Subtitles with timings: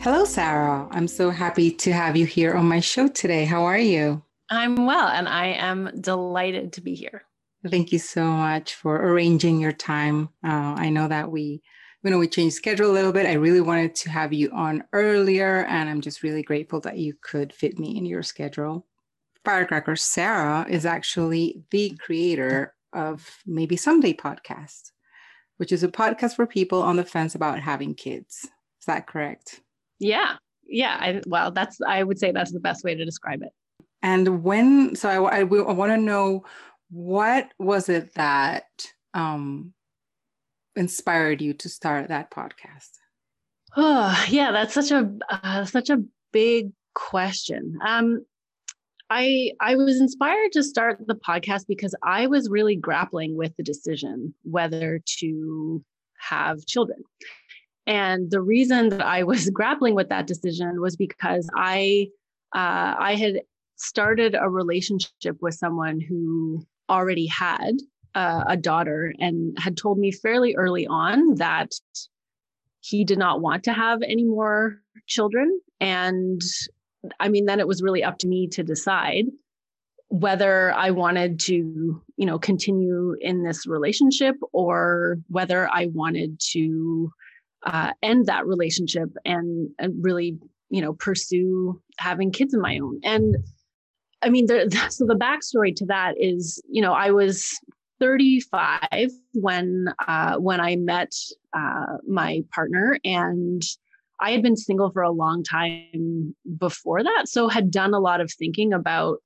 [0.00, 0.86] Hello, Sarah.
[0.92, 3.44] I'm so happy to have you here on my show today.
[3.44, 4.22] How are you?
[4.48, 7.24] I'm well, and I am delighted to be here.
[7.68, 10.28] Thank you so much for arranging your time.
[10.44, 11.62] Uh, I know that we,
[12.04, 13.26] you know, we changed schedule a little bit.
[13.26, 17.14] I really wanted to have you on earlier, and I'm just really grateful that you
[17.20, 18.86] could fit me in your schedule.
[19.44, 24.92] Firecracker Sarah is actually the creator of Maybe Someday podcast,
[25.56, 28.44] which is a podcast for people on the fence about having kids.
[28.78, 29.60] Is that correct?
[29.98, 30.36] Yeah.
[30.66, 30.96] Yeah.
[31.00, 33.50] I, well, that's, I would say that's the best way to describe it.
[34.02, 36.44] And when, so I, I, I want to know
[36.90, 38.64] what was it that
[39.14, 39.74] um,
[40.76, 42.90] inspired you to start that podcast?
[43.76, 47.78] Oh, yeah, that's such a uh, such a big question.
[47.86, 48.24] Um,
[49.10, 53.62] I I was inspired to start the podcast because I was really grappling with the
[53.62, 55.84] decision whether to
[56.18, 57.02] have children.
[57.88, 62.08] And the reason that I was grappling with that decision was because I
[62.54, 63.40] uh, I had
[63.76, 67.72] started a relationship with someone who already had
[68.14, 71.72] uh, a daughter and had told me fairly early on that
[72.80, 75.60] he did not want to have any more children.
[75.80, 76.40] And
[77.20, 79.26] I mean, then it was really up to me to decide
[80.08, 87.12] whether I wanted to, you know, continue in this relationship or whether I wanted to
[87.66, 90.38] uh, end that relationship and, and really,
[90.70, 93.00] you know, pursue having kids of my own.
[93.02, 93.36] And
[94.22, 97.58] I mean, the, so the backstory to that is, you know, I was
[98.00, 101.12] 35 when uh, when I met
[101.52, 103.62] uh, my partner, and
[104.20, 108.20] I had been single for a long time before that, so had done a lot
[108.20, 109.18] of thinking about,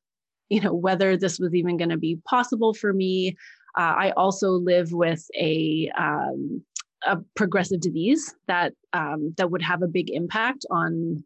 [0.48, 3.36] you know, whether this was even going to be possible for me.
[3.76, 6.62] Uh, I also live with a um,
[7.06, 11.24] a progressive disease that um, that would have a big impact on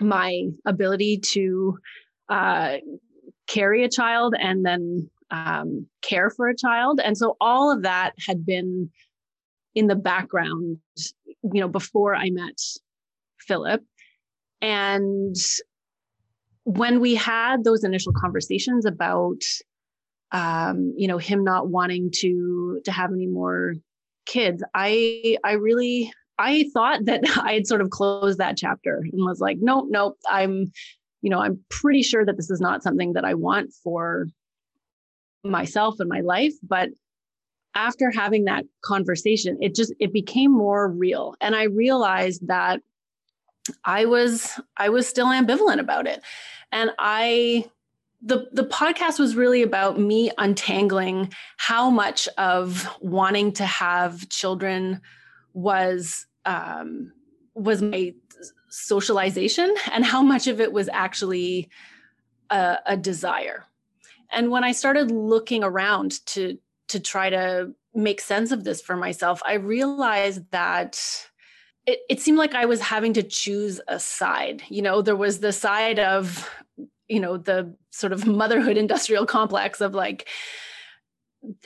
[0.00, 1.78] my ability to
[2.28, 2.76] uh,
[3.46, 8.12] carry a child and then um, care for a child, and so all of that
[8.26, 8.90] had been
[9.74, 10.78] in the background,
[11.52, 12.58] you know, before I met
[13.38, 13.82] Philip.
[14.62, 15.36] And
[16.64, 19.42] when we had those initial conversations about
[20.32, 23.74] um, you know him not wanting to to have any more
[24.26, 29.24] kids i i really i thought that i had sort of closed that chapter and
[29.24, 30.70] was like nope nope i'm
[31.22, 34.26] you know i'm pretty sure that this is not something that i want for
[35.44, 36.88] myself and my life but
[37.74, 42.80] after having that conversation it just it became more real and i realized that
[43.84, 46.22] I was I was still ambivalent about it.
[46.72, 47.66] And I
[48.22, 55.00] the the podcast was really about me untangling how much of wanting to have children
[55.52, 57.12] was um,
[57.54, 58.14] was my
[58.68, 61.68] socialization and how much of it was actually
[62.50, 63.64] a, a desire.
[64.30, 68.96] And when I started looking around to to try to make sense of this for
[68.96, 71.00] myself, I realized that
[71.86, 74.62] it, it seemed like I was having to choose a side.
[74.68, 76.48] You know, there was the side of,
[77.08, 80.28] you know, the sort of motherhood industrial complex of like,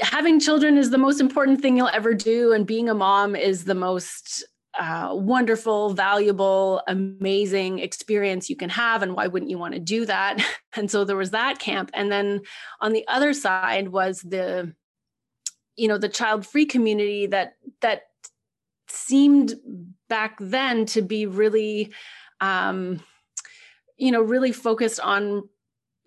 [0.01, 3.65] having children is the most important thing you'll ever do, and being a mom is
[3.65, 4.45] the most
[4.79, 9.03] uh, wonderful, valuable, amazing experience you can have.
[9.03, 10.45] And why wouldn't you want to do that?
[10.77, 11.91] And so there was that camp.
[11.95, 12.43] And then
[12.81, 14.73] on the other side was the,
[15.75, 18.03] you know, the child free community that, that
[18.87, 19.55] seemed
[20.09, 21.93] back then to be really
[22.41, 23.03] um,
[24.01, 25.49] you know really focused on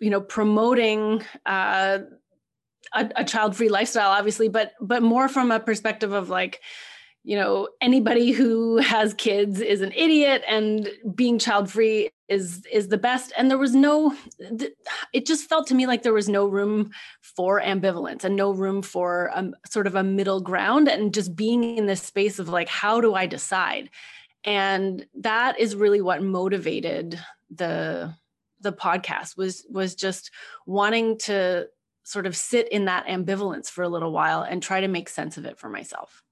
[0.00, 1.98] you know promoting uh,
[2.92, 6.60] a, a child-free lifestyle obviously but but more from a perspective of like
[7.22, 12.88] you know anybody who has kids is an idiot and being child free is is
[12.88, 13.32] the best.
[13.36, 14.14] And there was no
[15.12, 16.90] it just felt to me like there was no room
[17.20, 21.76] for ambivalence and no room for a sort of a middle ground and just being
[21.76, 23.90] in this space of like how do i decide?
[24.44, 27.18] And that is really what motivated
[27.56, 28.14] the
[28.60, 30.30] the podcast was was just
[30.66, 31.66] wanting to
[32.04, 35.36] sort of sit in that ambivalence for a little while and try to make sense
[35.36, 36.22] of it for myself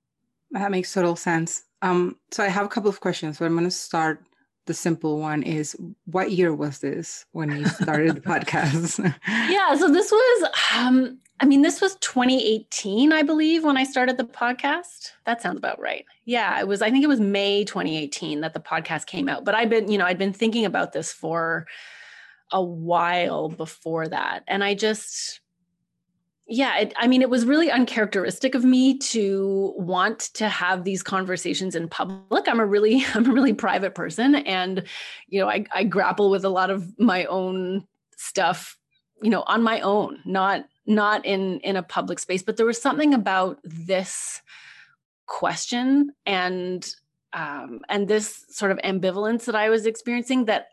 [0.52, 1.64] that makes total sense.
[1.80, 4.24] Um, so I have a couple of questions, but I'm going to start
[4.67, 5.76] the simple one is
[6.06, 8.99] what year was this when you started the podcast?
[9.29, 14.17] yeah, so this was um I mean this was 2018 I believe when I started
[14.17, 15.12] the podcast.
[15.25, 16.05] That sounds about right.
[16.25, 19.44] Yeah, it was I think it was May 2018 that the podcast came out.
[19.44, 21.67] But I've been, you know, I'd been thinking about this for
[22.53, 24.44] a while before that.
[24.47, 25.42] And I just
[26.47, 31.03] yeah it, i mean it was really uncharacteristic of me to want to have these
[31.03, 32.49] conversations in public.
[32.49, 34.85] I'm a really i'm a really private person and
[35.29, 37.87] you know I, I grapple with a lot of my own
[38.17, 38.77] stuff
[39.23, 42.43] you know on my own not not in in a public space.
[42.43, 44.41] But there was something about this
[45.27, 46.94] question and
[47.33, 50.67] um and this sort of ambivalence that i was experiencing that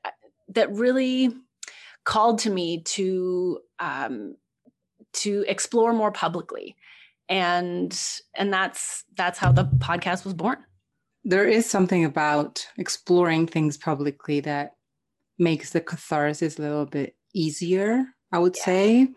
[0.50, 1.31] that really
[2.04, 4.36] called to me to um
[5.19, 6.75] to explore more publicly
[7.30, 8.01] and
[8.36, 10.57] and that's that's how the podcast was born
[11.24, 14.71] there is something about exploring things publicly that
[15.38, 18.66] makes the catharsis a little bit easier i would yeah.
[18.66, 19.07] say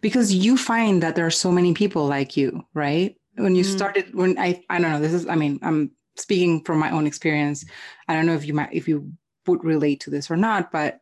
[0.00, 3.76] because you find that there are so many people like you right when you mm.
[3.76, 7.06] started when i i don't know this is i mean i'm speaking from my own
[7.06, 7.64] experience
[8.08, 9.12] i don't know if you might if you
[9.46, 11.00] would relate to this or not but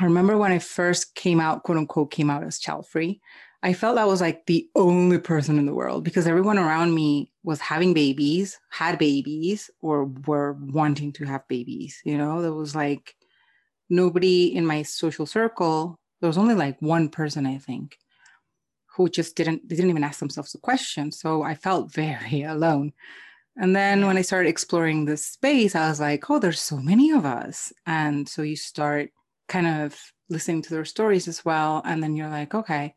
[0.00, 3.20] I remember when I first came out, quote unquote, came out as child free,
[3.64, 7.32] I felt I was like the only person in the world because everyone around me
[7.44, 11.98] was having babies, had babies, or were wanting to have babies.
[12.04, 13.16] You know, there was like
[13.88, 15.98] nobody in my social circle.
[16.20, 17.96] There was only like one person, I think,
[18.94, 21.10] who just didn't, they didn't even ask themselves the question.
[21.10, 22.92] So I felt very alone.
[23.56, 27.12] And then when I started exploring this space, I was like, oh, there's so many
[27.12, 27.72] of us.
[27.86, 29.10] And so you start
[29.48, 29.98] kind of
[30.28, 31.82] listening to their stories as well.
[31.84, 32.94] And then you're like, okay,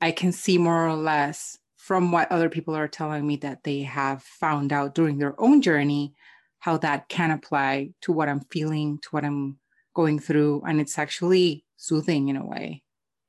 [0.00, 3.82] I can see more or less from what other people are telling me that they
[3.82, 6.14] have found out during their own journey,
[6.58, 9.58] how that can apply to what I'm feeling, to what I'm
[9.94, 10.62] going through.
[10.66, 12.82] And it's actually soothing in a way.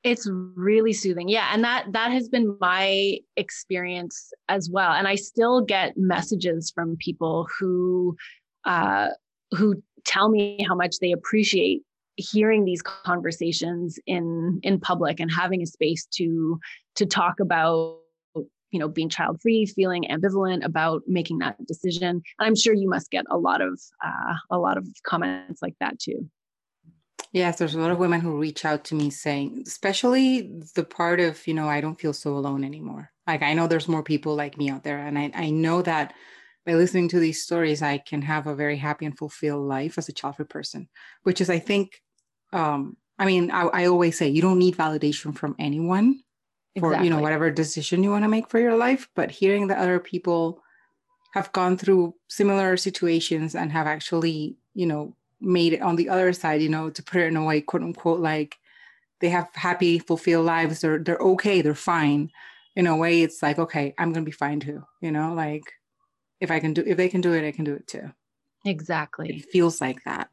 [0.03, 1.27] It's really soothing.
[1.29, 1.49] Yeah.
[1.53, 4.93] And that that has been my experience as well.
[4.93, 8.15] And I still get messages from people who
[8.65, 9.09] uh
[9.51, 11.83] who tell me how much they appreciate
[12.17, 16.59] hearing these conversations in in public and having a space to
[16.95, 17.99] to talk about
[18.71, 22.21] you know being child free feeling ambivalent about making that decision.
[22.39, 25.99] I'm sure you must get a lot of uh, a lot of comments like that
[25.99, 26.29] too.
[27.31, 31.19] Yes there's a lot of women who reach out to me saying especially the part
[31.19, 33.11] of you know i don't feel so alone anymore.
[33.27, 36.13] Like i know there's more people like me out there and i, I know that
[36.65, 40.07] by listening to these stories i can have a very happy and fulfilled life as
[40.07, 40.87] a child free person
[41.23, 42.01] which is i think
[42.53, 46.21] um, I mean, I, I always say you don't need validation from anyone
[46.79, 47.07] for exactly.
[47.07, 49.09] you know whatever decision you want to make for your life.
[49.15, 50.61] But hearing that other people
[51.33, 56.33] have gone through similar situations and have actually, you know, made it on the other
[56.33, 58.57] side, you know, to put it in a way, quote unquote, like
[59.19, 60.81] they have happy, fulfilled lives.
[60.81, 61.61] They're they're okay.
[61.61, 62.31] They're fine.
[62.75, 64.83] In a way, it's like, okay, I'm gonna be fine too.
[65.01, 65.63] You know, like
[66.39, 68.11] if I can do if they can do it, I can do it too.
[68.67, 69.37] Exactly.
[69.37, 70.29] It feels like that.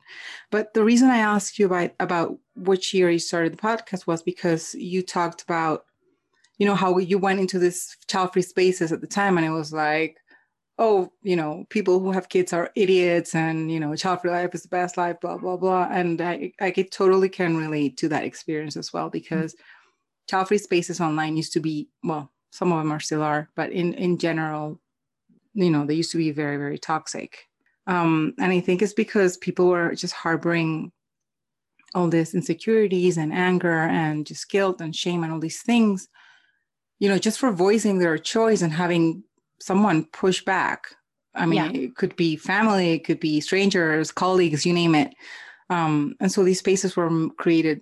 [0.51, 4.23] But the reason I asked you about about which year you started the podcast was
[4.25, 5.85] because you talked about,
[6.59, 9.73] you know, how you went into this child-free spaces at the time, and it was
[9.73, 10.19] like,
[10.79, 14.63] oh, you know, people who have kids are idiots, and you know, child-free life is
[14.63, 15.89] the best life, blah blah blah.
[15.93, 20.27] And I I totally can relate to that experience as well because mm-hmm.
[20.31, 23.95] child-free spaces online used to be well, some of them are still are, but in
[23.95, 24.81] in general,
[25.55, 27.47] you know, they used to be very very toxic
[27.87, 30.93] um, and I think it's because people were just harboring
[31.95, 36.09] all these insecurities and anger and just guilt and shame and all these things,
[36.99, 39.23] you know, just for voicing their choice and having
[39.61, 40.87] someone push back.
[41.35, 41.81] I mean, yeah.
[41.83, 45.15] it could be family, it could be strangers, colleagues, you name it.
[45.71, 47.81] Um, and so these spaces were created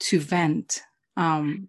[0.00, 0.82] to vent.
[1.16, 1.68] Um,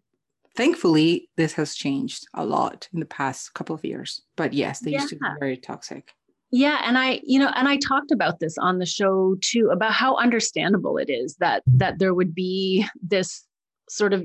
[0.55, 4.21] thankfully, this has changed a lot in the past couple of years.
[4.35, 5.01] But yes, they yeah.
[5.01, 6.14] used to be very toxic.
[6.51, 9.93] Yeah, and I, you know, and I talked about this on the show too about
[9.93, 13.45] how understandable it is that that there would be this
[13.89, 14.23] sort of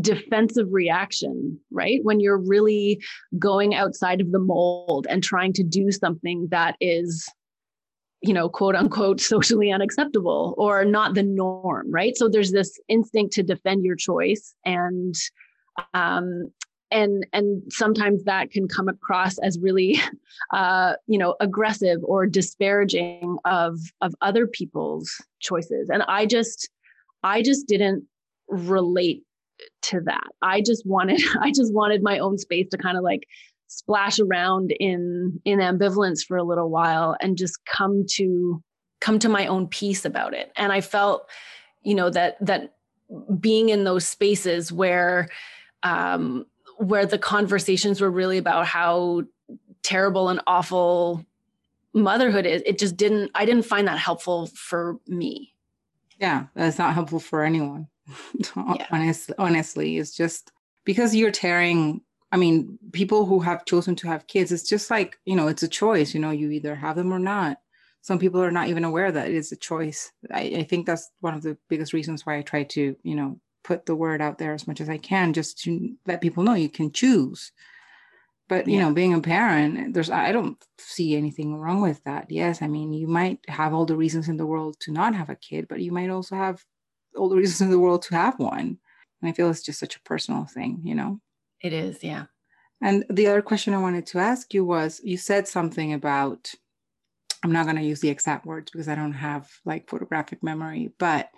[0.00, 2.00] defensive reaction, right?
[2.02, 3.00] When you're really
[3.38, 7.28] going outside of the mold and trying to do something that is
[8.22, 12.16] you know, quote unquote, socially unacceptable or not the norm, right?
[12.16, 15.14] So there's this instinct to defend your choice and
[15.94, 16.50] um,
[16.90, 19.98] and and sometimes that can come across as really
[20.52, 25.90] uh, you know aggressive or disparaging of of other people's choices.
[25.90, 26.68] And i just
[27.22, 28.04] i just didn't
[28.48, 29.22] relate
[29.82, 30.28] to that.
[30.42, 33.26] I just wanted i just wanted my own space to kind of like
[33.68, 38.62] splash around in in ambivalence for a little while and just come to
[39.00, 40.52] come to my own peace about it.
[40.56, 41.28] And i felt
[41.82, 42.74] you know that that
[43.40, 45.28] being in those spaces where
[45.82, 46.44] um
[46.78, 49.22] where the conversations were really about how
[49.82, 51.24] terrible and awful
[51.94, 55.54] motherhood is it just didn't i didn't find that helpful for me.
[56.18, 57.88] Yeah that's not helpful for anyone.
[58.56, 58.86] Yeah.
[58.90, 60.52] honestly honestly it's just
[60.84, 62.02] because you're tearing
[62.32, 65.62] i mean people who have chosen to have kids it's just like you know it's
[65.62, 67.58] a choice you know you either have them or not.
[68.02, 70.12] Some people are not even aware that it is a choice.
[70.30, 73.40] I, I think that's one of the biggest reasons why i try to you know
[73.66, 76.54] put the word out there as much as i can just to let people know
[76.54, 77.52] you can choose.
[78.48, 78.82] But you yeah.
[78.82, 82.30] know being a parent there's i don't see anything wrong with that.
[82.30, 85.30] Yes i mean you might have all the reasons in the world to not have
[85.30, 86.64] a kid but you might also have
[87.16, 88.78] all the reasons in the world to have one.
[89.20, 91.20] And i feel it's just such a personal thing you know?
[91.60, 92.26] It is yeah.
[92.80, 96.54] And the other question i wanted to ask you was you said something about
[97.42, 100.90] i'm not going to use the exact words because i don't have like photographic memory
[100.98, 101.30] but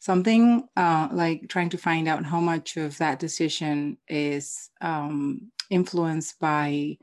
[0.00, 6.38] something uh, like trying to find out how much of that decision is um, influenced
[6.38, 6.98] by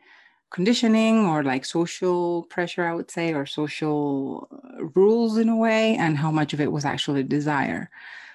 [0.52, 5.96] conditioning or like social pressure, I would say, or social uh, rules in a way,
[5.96, 7.90] and how much of it was actually desire.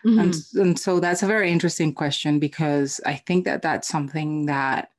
[0.04, 0.18] Mm-hmm.
[0.18, 4.90] And, and so that's a very interesting question because I think that that's something that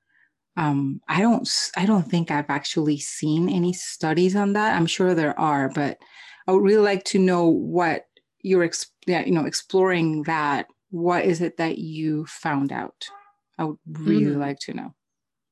[0.58, 1.48] um, I don't
[1.78, 4.76] I don't think I've actually seen any studies on that.
[4.76, 6.00] I'm sure there are, but
[6.48, 8.06] I would really like to know what
[8.42, 8.70] you're
[9.06, 10.66] you know exploring that.
[10.90, 13.08] What is it that you found out?
[13.60, 14.42] I would really mm-hmm.
[14.42, 14.96] like to know.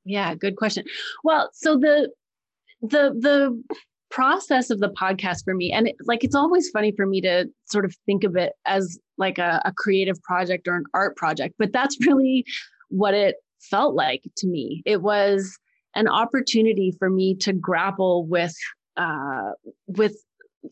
[0.06, 0.86] Yeah, good question.
[1.24, 2.10] Well, so the
[2.82, 3.64] the the
[4.10, 7.46] process of the podcast for me and it, like it's always funny for me to
[7.66, 11.56] sort of think of it as like a, a creative project or an art project
[11.58, 12.46] but that's really
[12.90, 13.36] what it
[13.70, 14.82] felt like to me.
[14.86, 15.58] It was
[15.96, 18.56] an opportunity for me to grapple with
[18.98, 19.52] uh,
[19.88, 20.16] with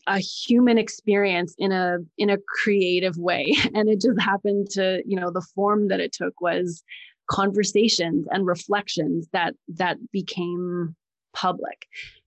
[0.06, 3.54] a human experience in a in a creative way.
[3.74, 6.82] And it just happened to you know the form that it took was
[7.30, 10.94] conversations and reflections that that became
[11.34, 11.86] public.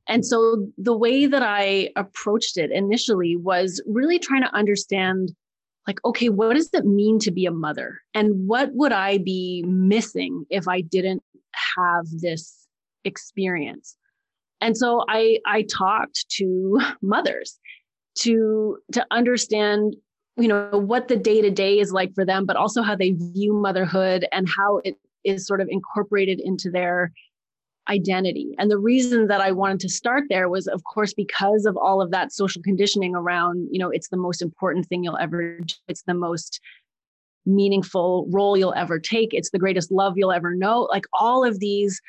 [0.09, 5.33] And so the way that i approached it initially was really trying to understand
[5.88, 8.00] like okay what does it mean to be a mother?
[8.13, 11.24] And what would i be missing if i didn't
[11.77, 12.67] have this
[13.03, 13.96] experience?
[14.62, 17.60] And so i i talked to mothers
[18.20, 19.96] to to understand
[20.38, 23.12] you know what the day to day is like for them but also how they
[23.12, 27.12] view motherhood and how it is sort of incorporated into their
[27.89, 28.56] identity.
[28.58, 32.01] And the reason that i wanted to start there was of course because of all
[32.01, 35.75] of that social conditioning around you know it's the most important thing you'll ever do.
[35.88, 36.60] It's the most
[37.46, 39.34] meaningful role you'll ever take.
[39.34, 40.82] It's the greatest love you'll ever know.
[40.91, 42.01] Like all of these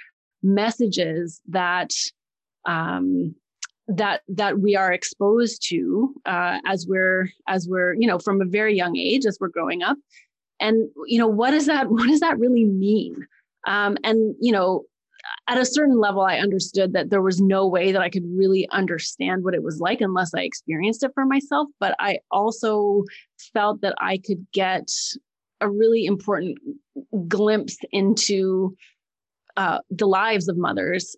[0.43, 1.93] messages that
[2.65, 3.35] um
[3.89, 8.45] that that we are exposed to uh, as we're as we're you know from a
[8.45, 9.97] very young age as we're growing up.
[10.61, 13.27] And you know what does that what does that really mean?
[13.67, 14.85] Um, and you know
[15.49, 18.69] at a certain level i understood that there was no way that i could really
[18.71, 21.69] understand what it was like unless i experienced it for myself.
[21.81, 23.05] But i also
[23.53, 24.89] felt that i could get
[25.61, 26.59] a really important
[27.27, 28.77] glimpse into
[29.57, 31.17] uh, the lives of mothers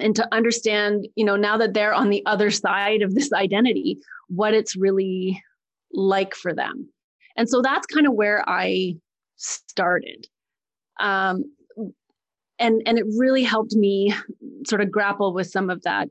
[0.00, 3.98] and to understand you know now that they're on the other side of this identity
[4.28, 5.42] what it's really
[5.92, 6.88] like for them.
[7.36, 8.94] And so that's kind of where i
[9.36, 10.26] started.
[10.98, 11.44] Um,
[12.60, 14.14] and and it really helped me
[14.66, 16.08] sort of grapple with some of that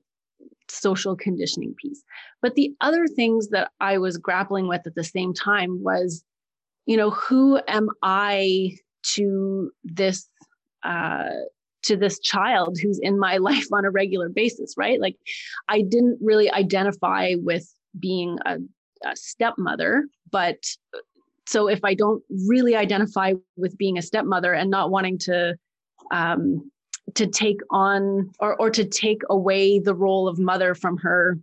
[0.68, 2.04] social conditioning piece
[2.42, 6.24] but the other things that i was grappling with at the same time was
[6.86, 10.30] you know who am i to this
[10.84, 11.30] uh,
[11.84, 15.00] to this child who's in my life on a regular basis, right?
[15.00, 15.16] Like
[15.68, 17.68] I didn't really identify with
[18.00, 18.58] being a,
[19.06, 20.58] a stepmother, but
[21.48, 25.58] so if I don't really identify with being a stepmother and not wanting to
[26.12, 26.70] um,
[27.16, 31.38] to take on or or to take away the role of mother from her,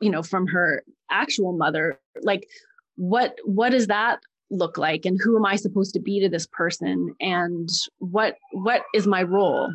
[0.00, 2.48] you know, from her actual mother, like
[2.96, 4.20] what what does that
[4.50, 5.04] look like?
[5.04, 7.14] And who am i supposed to be to this person?
[7.20, 7.68] And
[7.98, 9.72] what what is my role?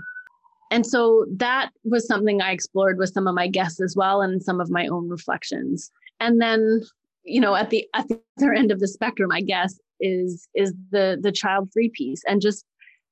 [0.71, 4.41] And so that was something i explored with some of my guests as well and
[4.41, 5.91] some of my own reflections.
[6.19, 6.81] And then
[7.23, 10.73] you know at the at the other end of the spectrum i guess is is
[10.91, 12.65] the the child free piece and just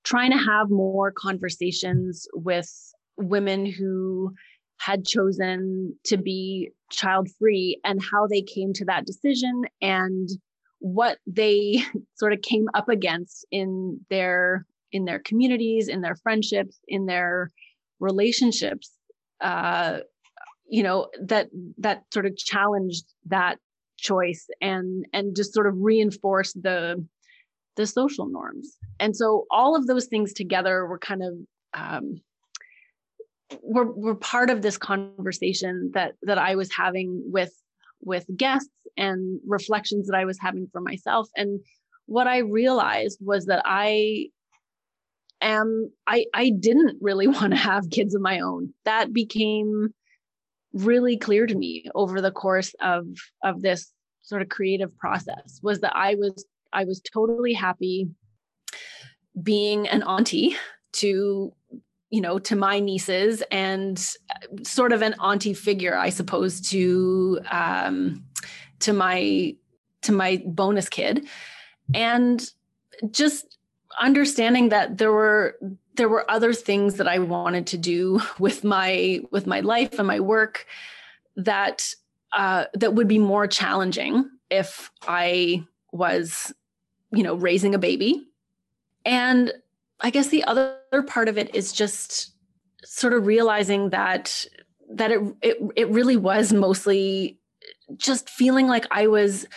[0.03, 2.69] trying to have more conversations with
[3.17, 4.33] women who
[4.79, 10.29] had chosen to be child free and how they came to that decision and
[10.79, 11.83] what they
[12.15, 17.49] sort of came up against in their in their communities in their friendships in their
[17.99, 18.91] relationships
[19.41, 19.99] uh,
[20.69, 23.57] you know that that sort of challenged that
[23.97, 27.03] choice and and just sort of reinforced the
[27.77, 31.33] the social norms and so all of those things together were kind of
[31.73, 32.21] um,
[33.61, 37.53] were, were part of this conversation that that I was having with
[38.01, 41.29] with guests and reflections that I was having for myself.
[41.35, 41.61] And
[42.05, 44.27] what I realized was that I
[45.41, 48.73] am I I didn't really want to have kids of my own.
[48.85, 49.93] That became
[50.73, 53.07] really clear to me over the course of
[53.43, 53.91] of this
[54.21, 58.09] sort of creative process was that I was I was totally happy
[59.41, 60.55] being an auntie
[60.93, 61.53] to
[62.09, 64.15] you know to my nieces and
[64.63, 68.23] sort of an auntie figure i suppose to um
[68.79, 69.55] to my
[70.07, 71.27] to my bonus kid.
[71.93, 72.43] And
[73.11, 73.57] just
[73.99, 75.57] understanding that there were
[75.95, 80.07] there were other things that i wanted to do with my with my life and
[80.07, 80.65] my work
[81.35, 81.93] that
[82.33, 86.53] uh that would be more challenging if i was
[87.11, 88.27] you know raising a baby
[89.05, 89.53] and
[89.99, 90.77] I guess the other
[91.07, 92.33] part of it is just
[92.83, 94.45] sort of realizing that
[94.91, 97.39] that it it it really was mostly
[97.95, 99.47] just feeling like I was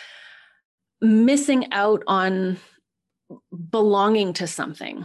[1.01, 2.59] missing out on
[3.71, 5.05] belonging to something.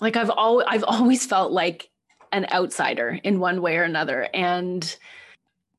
[0.00, 1.90] Like I've always I've always felt like
[2.32, 4.96] an outsider in one way or another and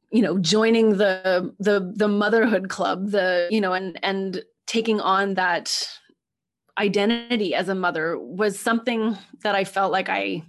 [0.10, 5.34] you know joining the the the motherhood club the you know and and taking on
[5.34, 5.90] that
[6.78, 10.44] identity as a mother was something that I felt like I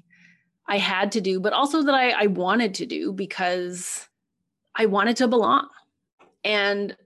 [0.69, 4.07] I had to do, but also that I, I wanted to do because
[4.77, 5.69] I wanted to belong.
[6.45, 6.97] And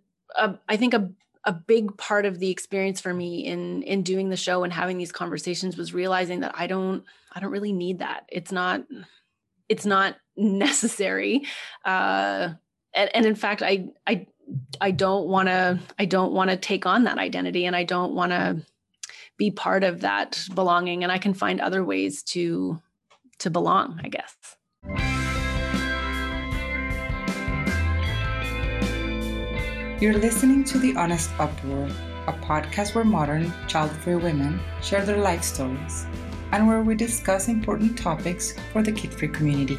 [0.68, 1.10] I think a
[1.46, 4.98] a big part of the experience for me in in doing the show and having
[4.98, 8.24] these conversations was realizing that I don't I don't really need that.
[8.28, 8.82] It's not
[9.68, 11.46] it's not necessary.
[11.84, 12.54] Uh,
[12.92, 14.26] and, and in fact, I I
[14.80, 18.14] I don't want to I don't want to take on that identity, and I don't
[18.14, 18.64] want to
[19.36, 22.80] be part of that belonging and i can find other ways to
[23.38, 24.34] to belong i guess.
[30.00, 31.88] You're listening to the honest uproar
[32.26, 36.06] a podcast where modern child-free women share their life stories
[36.52, 39.78] and where we discuss important topics for the kid-free community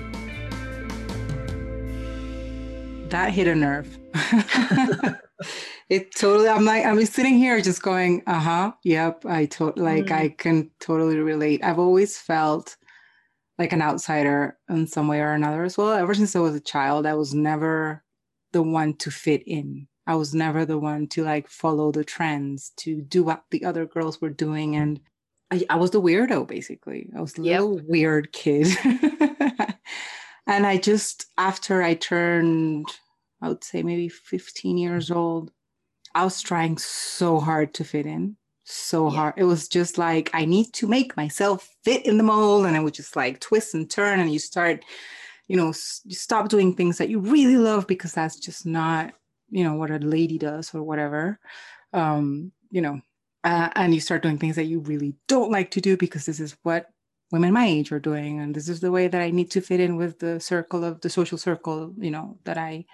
[3.15, 3.97] that hit a nerve.
[5.87, 10.15] It totally i'm like i'm sitting here just going uh-huh yep i totally, like mm.
[10.15, 11.63] i can totally relate.
[11.63, 12.75] I've always felt
[13.59, 15.91] like an outsider in some way or another as well.
[15.91, 18.03] Ever since i was a child i was never
[18.51, 19.87] the one to fit in.
[20.07, 23.85] I was never the one to like follow the trends to do what the other
[23.85, 24.99] girls were doing and
[25.51, 27.11] i, I was the weirdo basically.
[27.15, 28.67] I was a little weird kid.
[30.47, 32.87] And i just after i turned
[33.45, 35.51] i would say maybe 15 years old
[36.15, 39.15] I was trying so hard to fit in, so yeah.
[39.17, 39.33] hard.
[39.35, 42.65] It was just like, I need to make myself fit in the mold.
[42.65, 44.21] And I would just like twist and turn.
[44.21, 44.85] And you start,
[45.47, 45.73] you know,
[46.05, 49.13] you stop doing things that you really love because that's just not,
[49.49, 51.37] you know, what a lady does or whatever.
[51.91, 53.01] Um, you know,
[53.43, 56.39] uh, and you start doing things that you really don't like to do because this
[56.39, 56.89] is what
[57.31, 59.79] women my age are doing and this is the way that i need to fit
[59.79, 62.85] in with the circle of the social circle you know that i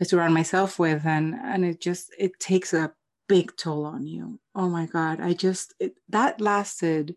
[0.00, 2.92] I surround myself with and and it just it takes a
[3.28, 4.40] big toll on you.
[4.54, 7.16] Oh my god i just it, that lasted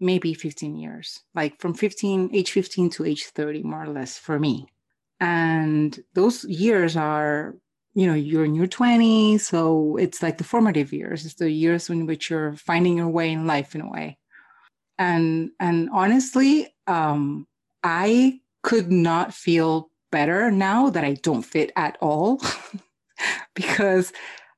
[0.00, 4.38] maybe 15 years like from 15 age 15 to age 30 more or less for
[4.38, 4.66] me.
[5.20, 7.54] And those years are
[7.94, 11.88] you know you're in your 20s so it's like the formative years it's the years
[11.88, 14.18] in which you're finding your way in life in a way.
[14.98, 17.46] And and honestly um
[17.82, 22.40] i could not feel better now that I don't fit at all
[23.56, 24.12] because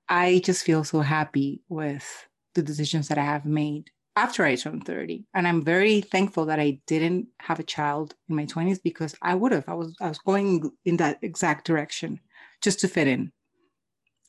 [0.06, 4.84] I just feel so happy with the decisions that I have made after I turned
[4.84, 5.24] 30.
[5.32, 9.34] And I'm very thankful that I didn't have a child in my 20s because I
[9.34, 9.66] would have.
[9.66, 12.20] I was I was going in that exact direction
[12.60, 13.32] just to fit in.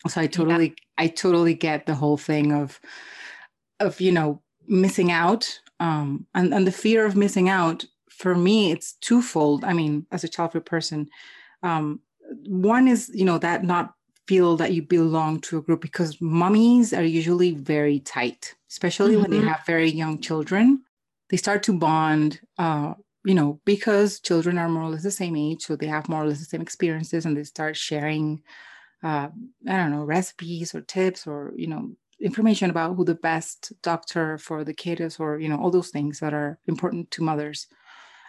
[0.07, 1.03] So I totally yeah.
[1.03, 2.79] I totally get the whole thing of
[3.81, 7.83] of you know missing out um and, and the fear of missing out
[8.17, 9.63] for me, it's twofold.
[9.63, 11.07] I mean, as a child free person,
[11.63, 11.99] um,
[12.47, 13.93] one is, you know, that not
[14.27, 19.21] feel that you belong to a group because mummies are usually very tight, especially mm-hmm.
[19.21, 19.47] when they mm-hmm.
[19.47, 20.81] have very young children.
[21.29, 25.35] They start to bond, uh, you know, because children are more or less the same
[25.35, 28.41] age, so they have more or less the same experiences, and they start sharing,
[29.03, 29.29] uh,
[29.67, 34.37] I don't know, recipes or tips or you know, information about who the best doctor
[34.37, 37.67] for the kid is, or you know, all those things that are important to mothers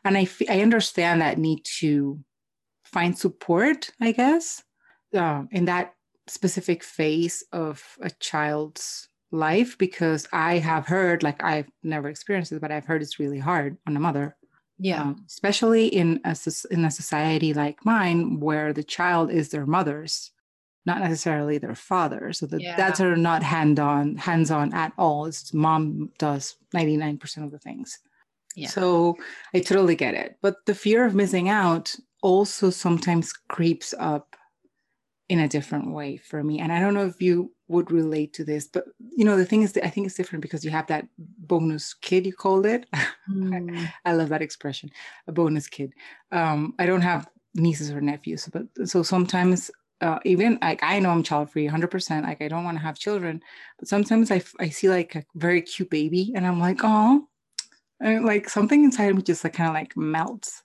[0.05, 2.21] and I, f- I understand that need to
[2.85, 4.63] find support, I guess,
[5.15, 5.95] uh, in that
[6.27, 12.61] specific phase of a child's life because I have heard, like I've never experienced it,
[12.61, 14.37] but I've heard it's really hard on a mother.
[14.79, 15.03] Yeah.
[15.03, 16.37] Um, especially in a,
[16.71, 20.31] in a society like mine where the child is their mother's,
[20.87, 22.33] not necessarily their father.
[22.33, 22.77] So the yeah.
[22.77, 25.27] dads are not hand on, hands on at all.
[25.27, 27.99] It's mom does 99% of the things.
[28.57, 28.69] Yeah.
[28.69, 29.17] So
[29.55, 30.37] I totally get it.
[30.43, 34.37] But the fear of missing out also sometimes creeps up
[35.29, 36.59] in a different way for me.
[36.59, 39.63] And I don't know if you would relate to this, but you know, the thing
[39.63, 42.87] is that I think it's different because you have that bonus kid, you called it.
[43.31, 43.79] Mm.
[43.79, 44.91] I, I, love that expression,
[45.27, 45.93] a bonus kid.
[46.33, 51.11] Um, I don't have nieces or nephews, but so sometimes uh, even like I know
[51.11, 53.43] I'm child free 100%, like I don't want to have children,
[53.79, 57.28] but sometimes I, I see like a very cute baby and I'm like, oh,
[58.01, 60.63] and like something inside me just like kind of like melts.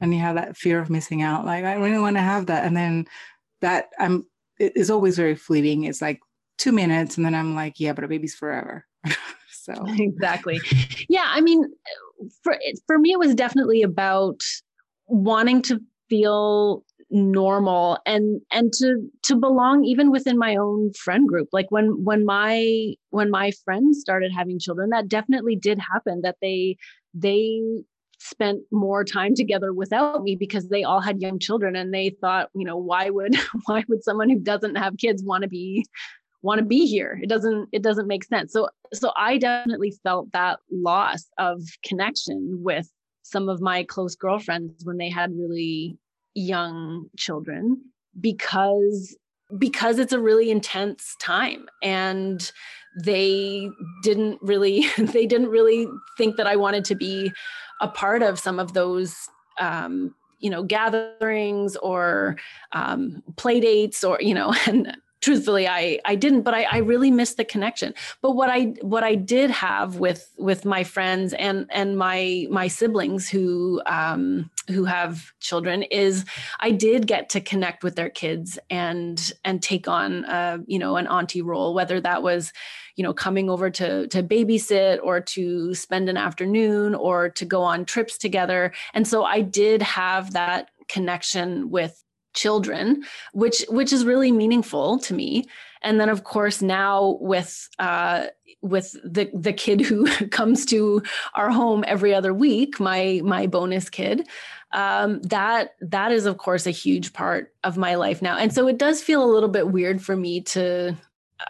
[0.00, 2.64] And you have that fear of missing out like i really want to have that.
[2.64, 3.06] And then
[3.60, 4.26] that i'm
[4.58, 5.84] it is always very fleeting.
[5.84, 6.20] It's like
[6.56, 8.84] two minutes and then i'm like yeah but a baby's forever.
[9.50, 9.84] So.
[9.86, 10.60] Exactly.
[11.08, 11.62] Yeah i mean
[12.42, 14.40] for for me it was definitely about
[15.06, 21.48] wanting to feel normal and and to to belong even within my own friend group.
[21.52, 26.36] Like when when my when my friends started having children that definitely did happen that
[26.42, 26.76] they
[27.14, 27.62] they
[28.20, 32.50] spent more time together without me because they all had young children and they thought
[32.54, 33.34] you know why would
[33.66, 35.84] why would someone who doesn't have kids want to be
[36.42, 37.18] want to be here?
[37.22, 38.52] It doesn't it doesn't make sense.
[38.52, 42.90] So so i definitely felt that loss of connection with
[43.22, 45.98] some of my close girlfriends when they had really
[46.38, 47.80] young children
[48.20, 49.16] because
[49.56, 51.66] because it's a really intense time.
[51.82, 52.50] And
[53.04, 53.70] they
[54.02, 57.32] didn't really they didn't really think that I wanted to be
[57.80, 59.28] a part of some of those
[59.60, 62.36] um, you know gatherings or
[62.72, 64.96] um, play dates or you know and
[65.28, 67.92] truthfully i i didn't but i i really missed the connection.
[68.22, 72.66] But what i what i did have with with my friends and and my my
[72.68, 76.24] siblings who um who have children is
[76.60, 80.96] i did get to connect with their kids and and take on uh you know
[80.96, 82.50] an auntie role whether that was
[82.96, 87.60] you know coming over to to babysit or to spend an afternoon or to go
[87.60, 88.72] on trips together.
[88.94, 92.02] And so i did have that connection with
[92.38, 95.44] children which which is really meaningful to me
[95.82, 98.26] and then of course now with uh,
[98.62, 101.02] with the the kid who comes to
[101.34, 104.28] our home every other week my my bonus kid
[104.72, 108.68] um, that that is of course a huge part of my life now and so
[108.68, 110.96] it does feel a little bit weird for me to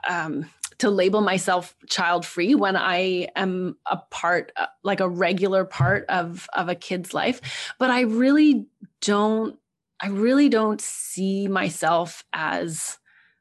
[0.08, 0.46] um,
[0.78, 6.06] to label myself child free when I am a part, uh, like a regular part
[6.08, 7.74] of of a kid's life.
[7.78, 8.66] But I really
[9.00, 9.58] don't
[10.00, 12.98] I really don't see myself as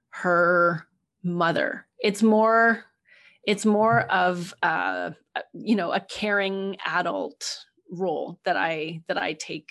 [0.10, 0.88] her
[1.24, 1.86] mother.
[2.00, 2.86] It's more
[3.44, 5.12] it's more of uh,
[5.54, 9.70] you know a caring adult role that I that I take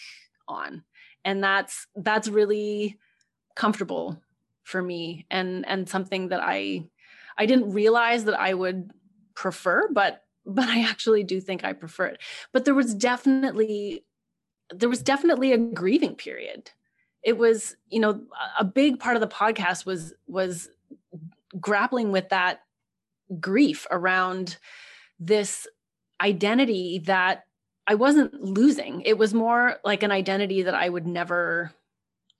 [0.48, 0.82] on,
[1.24, 2.98] and that's that's really
[3.54, 4.22] comfortable
[4.64, 6.84] for me and and something that I
[7.38, 8.92] I didn't realize that I would
[9.34, 12.22] prefer, but but I actually do think I prefer it.
[12.52, 14.04] But there was definitely
[14.74, 16.70] there was definitely a grieving period
[17.22, 18.20] it was you know
[18.58, 20.68] a big part of the podcast was was
[21.60, 22.60] grappling with that
[23.40, 24.58] grief around
[25.18, 25.66] this
[26.20, 27.44] identity that
[27.86, 29.02] I wasn't losing.
[29.02, 31.72] It was more like an identity that I would never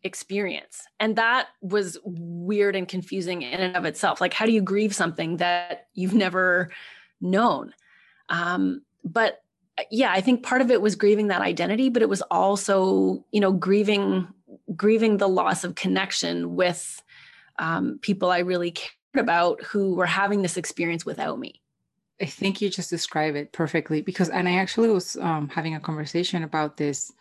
[0.03, 0.83] experience.
[1.01, 4.21] And that was weird and confusing in and of itself.
[4.21, 6.71] Like, how do you grieve something that you've never
[7.21, 7.75] known?
[8.29, 9.43] Um, but
[9.91, 13.41] yeah, I think part of it was grieving that identity, but it was also, you
[13.41, 14.29] know, grieving
[14.75, 17.03] grieving the loss of connection with
[17.59, 21.61] um, people I really cared about who were having this experience without me.
[22.21, 25.81] I think you just describe it perfectly because, and I actually was um, having a
[25.81, 27.13] conversation about this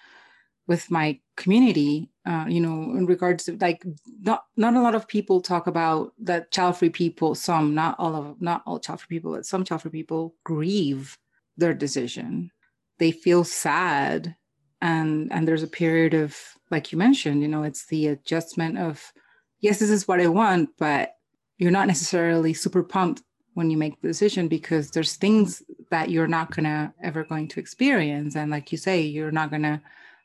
[0.67, 2.09] with my community.
[2.25, 3.85] Uh, you know, in regards to like
[4.21, 7.35] not not a lot of people talk about that child-free people.
[7.35, 11.17] Some, not all of, not all child-free people, but some child-free people grieve
[11.57, 12.51] their decision.
[12.99, 14.35] They feel sad
[14.81, 16.37] and and there's a period of
[16.69, 19.13] like you mentioned you know it's the adjustment of
[19.61, 21.13] yes this is what i want but
[21.57, 26.27] you're not necessarily super pumped when you make the decision because there's things that you're
[26.27, 28.35] not gonna ever going to experience.
[28.35, 29.81] And like you say you're not gonna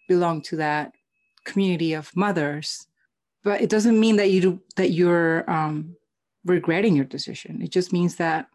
[0.08, 0.92] belong to that
[1.44, 2.86] community of mothers.
[3.42, 5.96] But it doesn't mean that you do that you're um,
[6.44, 7.62] regretting your decision.
[7.62, 8.48] It just means that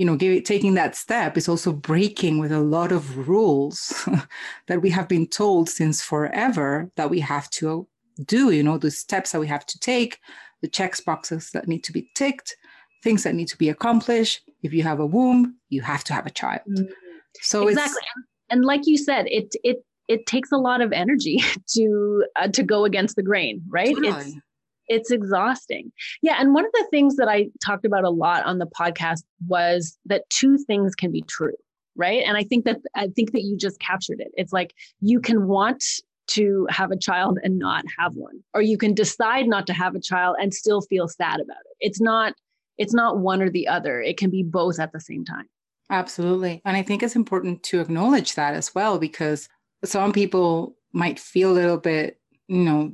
[0.00, 4.08] you know, give, taking that step is also breaking with a lot of rules
[4.66, 7.86] that we have been told since forever that we have to
[8.24, 10.18] do, you know, the steps that we have to take,
[10.62, 12.56] the checks boxes that need to be ticked,
[13.02, 14.40] things that need to be accomplished.
[14.62, 16.62] If you have a womb, you have to have a child.
[16.66, 16.86] Mm-hmm.
[17.42, 18.00] So exactly.
[18.48, 22.62] and like you said, it it it takes a lot of energy to uh, to
[22.62, 23.94] go against the grain, right?
[23.94, 24.08] Totally.
[24.08, 24.36] It's
[24.90, 25.92] it's exhausting.
[26.20, 29.22] Yeah, and one of the things that I talked about a lot on the podcast
[29.46, 31.56] was that two things can be true,
[31.96, 32.22] right?
[32.26, 34.32] And I think that I think that you just captured it.
[34.34, 35.82] It's like you can want
[36.32, 39.96] to have a child and not have one or you can decide not to have
[39.96, 41.76] a child and still feel sad about it.
[41.80, 42.34] It's not
[42.78, 44.00] it's not one or the other.
[44.00, 45.46] It can be both at the same time.
[45.90, 46.62] Absolutely.
[46.64, 49.48] And I think it's important to acknowledge that as well because
[49.84, 52.92] some people might feel a little bit, you know,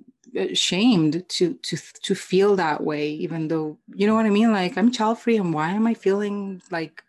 [0.55, 4.53] shamed to to to feel that way even though you know what i mean?
[4.53, 7.03] Like i'm child free and why am i feeling like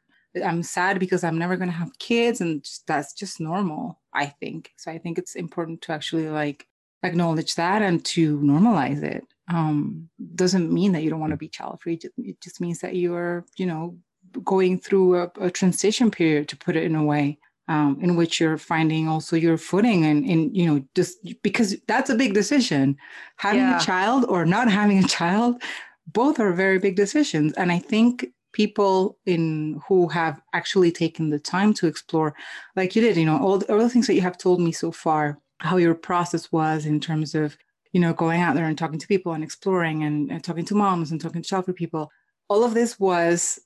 [0.46, 4.26] i'm sad because i'm never going to have kids and just, that's just normal i
[4.26, 4.72] think.
[4.78, 6.68] So i think it's important to actually like
[7.04, 9.26] acknowledge that and to normalize it.
[9.50, 12.00] Um doesn't mean that you don't want to be child free.
[12.18, 13.98] It just means that you're you know
[14.44, 18.40] going through a, a transition period to put it in a way um, in which
[18.40, 22.98] you're finding also your footing and, and you know just because that's a big decision
[23.38, 23.78] having yeah.
[23.78, 25.62] a child or not having a child
[26.08, 31.40] both are very big decisions and i think people in who have actually taken the
[31.40, 32.34] time to explore
[32.76, 34.72] like you did you know all the, all the things that you have told me
[34.72, 37.58] so far how your process was in terms of
[37.92, 40.76] you know going out there and talking to people and exploring and, and talking to
[40.76, 42.10] moms and talking to shelter people
[42.50, 43.60] all of this was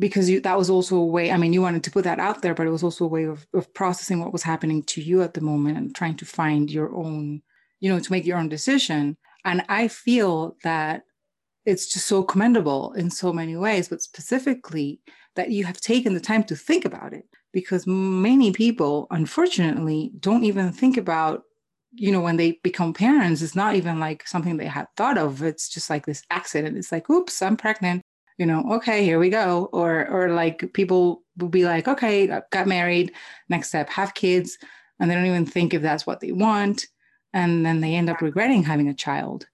[0.00, 2.42] because you that was also a way i mean you wanted to put that out
[2.42, 5.22] there but it was also a way of, of processing what was happening to you
[5.22, 7.42] at the moment and trying to find your own
[7.78, 9.16] you know to make your own decision.
[9.44, 11.02] And i feel that
[11.66, 15.00] it's just so commendable in so many ways but specifically
[15.36, 20.44] that you have taken the time to think about it because many people unfortunately don't
[20.44, 21.42] even think about
[21.92, 25.42] you know when they become parents it's not even like something they had thought of.
[25.42, 26.78] It's just like this accident.
[26.78, 28.02] It's like oops i'm pregnant
[28.40, 29.68] you know, okay, here we go.
[29.70, 33.12] Or or like people will be like, okay, got married,
[33.50, 34.56] next step, have kids,
[34.98, 36.86] and they don't even think if that's what they want.
[37.34, 39.46] And then they end up regretting having a child.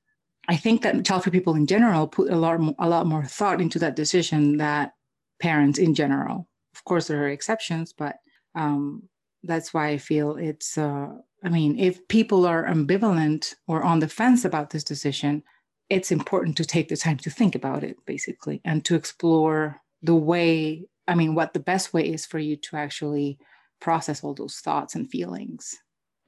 [0.49, 3.61] I think that child free people in general put a lot a lot more thought
[3.61, 4.92] into that decision that
[5.40, 6.49] parents in general.
[6.77, 8.18] Of course, there are exceptions, but
[8.55, 9.03] um,
[9.42, 10.79] that's why I feel it's.
[10.79, 11.09] Uh,
[11.42, 15.42] I mean, if people are ambivalent or on the fence about this decision,
[15.88, 20.14] it's important to take the time to think about it, basically, and to explore the
[20.14, 23.38] way, I mean, what the best way is for you to actually
[23.81, 25.77] process all those thoughts and feelings.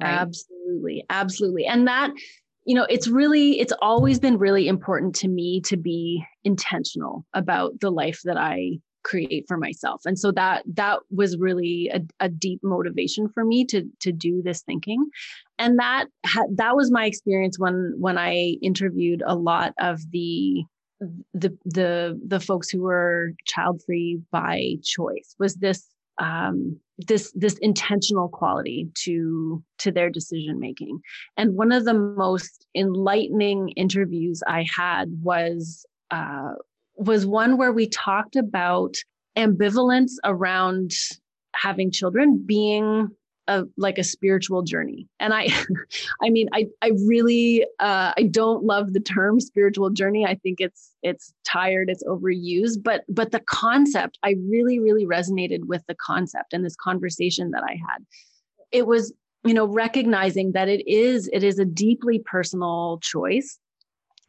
[0.01, 0.11] Right?
[0.11, 1.05] Absolutely.
[1.11, 1.67] Absolutely.
[1.67, 2.13] And that,
[2.65, 7.81] you know, it's really, it's always been really important to me to be intentional about
[7.81, 10.03] the life that I create for myself.
[10.05, 14.43] And so that that was really a, a deep motivation for me to to do
[14.43, 15.07] this thinking.
[15.59, 20.65] And that ha- that was my experience when when i interviewed a lot of the
[21.35, 25.87] the the the folks who were child free by choice was this
[26.19, 31.01] um, this this intentional quality to to their decision making
[31.37, 36.55] and one of the most enlightening interviews i had was uh,
[36.99, 38.97] was one where we talked about
[39.37, 40.93] ambivalence around
[41.55, 43.09] having children being
[43.47, 45.09] a like a spiritual journey.
[45.19, 45.49] And i
[46.23, 50.27] i mean i i really uh i don't love the term spiritual journey.
[50.27, 55.61] I think it's it's tired it's overused but but the concept i really really resonated
[55.65, 58.05] with the concept and this conversation that i had.
[58.71, 59.13] It was
[59.45, 63.59] you know recognizing that it is it is a deeply personal choice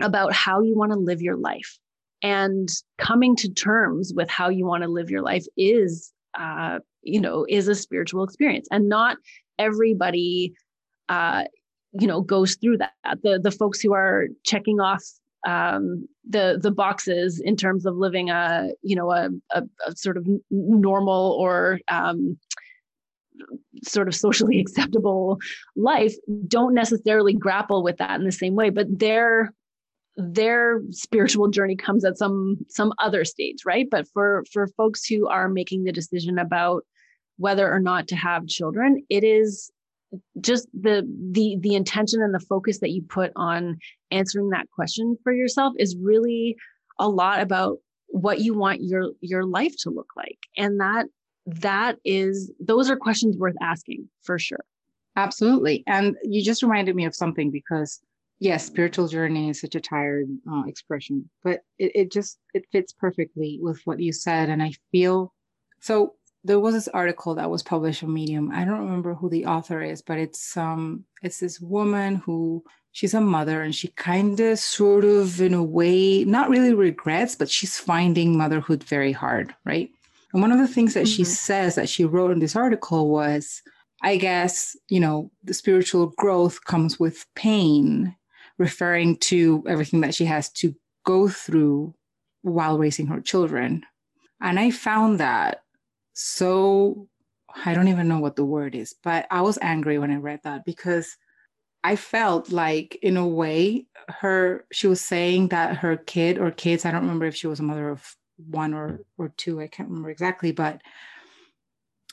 [0.01, 1.77] about how you want to live your life
[2.21, 7.19] and coming to terms with how you want to live your life is uh, you
[7.19, 8.67] know is a spiritual experience.
[8.71, 9.17] And not
[9.57, 10.53] everybody
[11.07, 11.45] uh,
[11.93, 12.93] you know goes through that.
[13.23, 15.03] The the folks who are checking off
[15.47, 20.17] um, the the boxes in terms of living a you know a, a, a sort
[20.17, 22.37] of normal or um,
[23.83, 25.39] sort of socially acceptable
[25.75, 26.15] life
[26.47, 28.69] don't necessarily grapple with that in the same way.
[28.69, 29.53] But they're
[30.19, 33.87] their spiritual journey comes at some some other stage right?
[33.89, 36.83] But for for folks who are making the decision about
[37.37, 39.71] whether or not to have children it is
[40.41, 43.77] just the the the intention and the focus that you put on
[44.11, 46.55] answering that question for yourself is really
[46.99, 47.77] a lot about
[48.07, 50.39] what you want your your life to look like.
[50.57, 51.05] And that
[51.45, 54.65] that is those are questions worth asking for sure.
[55.15, 55.83] Absolutely.
[55.87, 57.99] And you just reminded me of something because
[58.39, 62.93] yes spiritual journey is such a tired uh, expression but it, it just it fits
[62.93, 65.33] perfectly with what you said and i feel
[65.81, 68.51] so there was this article that was published on Medium.
[68.51, 73.13] I don't remember who the author is, but it's um it's this woman who she's
[73.13, 77.49] a mother and she kind of sort of in a way not really regrets, but
[77.49, 79.89] she's finding motherhood very hard, right?
[80.33, 81.15] And one of the things that mm-hmm.
[81.15, 83.61] she says that she wrote in this article was,
[84.01, 88.15] I guess, you know, the spiritual growth comes with pain,
[88.59, 91.95] referring to everything that she has to go through
[92.43, 93.83] while raising her children.
[94.39, 95.63] And I found that
[96.13, 97.07] so,
[97.65, 100.41] I don't even know what the word is, but I was angry when I read
[100.43, 101.17] that because
[101.83, 106.85] I felt like, in a way, her, she was saying that her kid or kids,
[106.85, 108.15] I don't remember if she was a mother of
[108.47, 110.81] one or or two i can't remember exactly but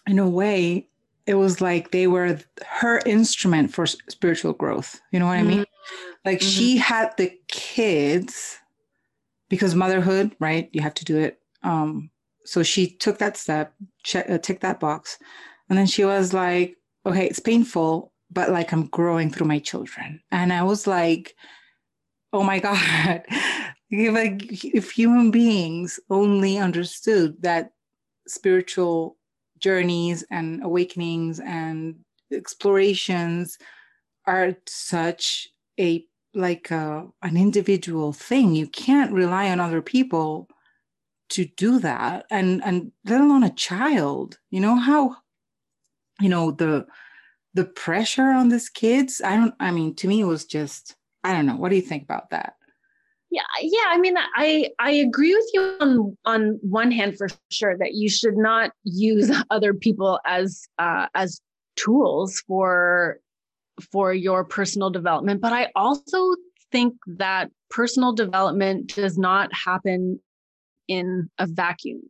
[0.07, 0.89] in a way
[1.27, 5.61] it was like they were her instrument for spiritual growth you know what i mean
[5.61, 5.76] mm-hmm.
[6.25, 6.49] Like mm-hmm.
[6.49, 8.59] she had the kids
[9.49, 10.69] because motherhood right?
[10.73, 11.39] You have to do it.
[11.63, 12.11] Um
[12.45, 15.19] so she took that step check uh, tick that box.
[15.69, 20.21] And then she was like okay it's painful but like i'm growing through my children.
[20.31, 21.35] And i was like
[22.33, 23.23] oh my god.
[23.93, 27.71] Like if human beings only understood that
[28.27, 29.17] spiritual
[29.59, 31.97] journeys and awakenings and
[32.33, 33.59] explorations
[34.27, 38.55] are such a like a, an individual thing.
[38.55, 40.49] You can't rely on other people
[41.31, 42.27] to do that.
[42.31, 44.39] And and let alone a child.
[44.51, 45.17] You know how
[46.21, 46.87] you know the
[47.55, 49.21] the pressure on these kids?
[49.25, 51.57] I don't i mean to me it was just i don't know.
[51.57, 52.55] What do you think about that?
[53.31, 53.89] Yeah, yeah.
[53.89, 58.09] I mean, I I agree with you on on one hand for sure that you
[58.09, 61.41] should not use other people as uh, as
[61.77, 63.21] tools for
[63.81, 65.41] for your personal development.
[65.41, 66.35] But I also
[66.73, 70.21] think that personal development does not happen
[70.89, 72.03] in a vacuum.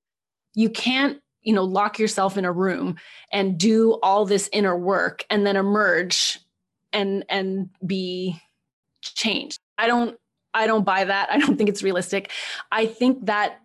[0.55, 2.97] You can't you know lock yourself in a room
[3.31, 6.41] and do all this inner work and then emerge
[6.93, 8.41] and and be
[9.01, 10.19] changed i don't
[10.57, 11.29] I don't buy that.
[11.31, 12.33] I don't think it's realistic.
[12.73, 13.61] I think that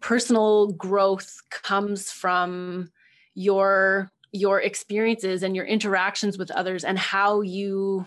[0.00, 2.90] personal growth comes from
[3.34, 8.04] your your experiences and your interactions with others and how you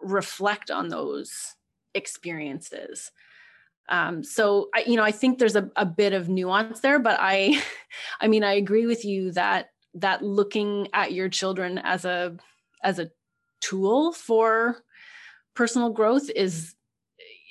[0.00, 1.54] reflect on those
[1.94, 3.12] experiences.
[3.88, 7.16] Um, so I, you know, I think there's a, a bit of nuance there, but
[7.20, 7.62] I,
[8.20, 12.36] I mean, I agree with you that that looking at your children as a
[12.82, 13.10] as a
[13.60, 14.82] tool for
[15.54, 16.74] personal growth is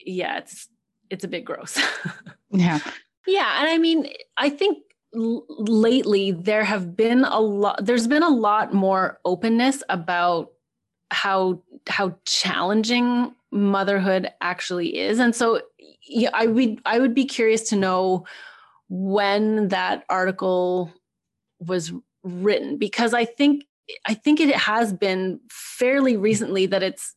[0.05, 0.67] yeah, it's
[1.09, 1.79] it's a bit gross.
[2.51, 2.79] yeah.
[3.25, 4.79] Yeah, and I mean, I think
[5.17, 10.51] l- lately there have been a lot there's been a lot more openness about
[11.11, 15.19] how how challenging motherhood actually is.
[15.19, 15.61] And so
[16.07, 18.25] yeah, I would I would be curious to know
[18.89, 20.91] when that article
[21.59, 21.91] was
[22.23, 23.65] written because I think
[24.05, 27.15] I think it has been fairly recently that it's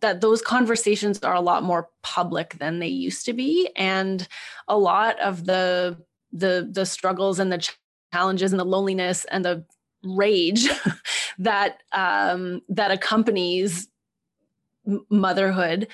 [0.00, 4.28] that those conversations are a lot more public than they used to be and
[4.68, 5.98] a lot of the
[6.38, 7.70] the the struggles and the
[8.12, 9.64] challenges and the loneliness and the
[10.04, 10.68] rage
[11.38, 13.88] that um, that accompanies
[15.10, 15.88] motherhood